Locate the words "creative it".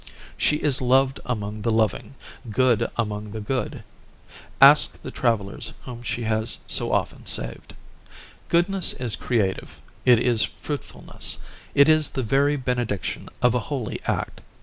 9.15-10.17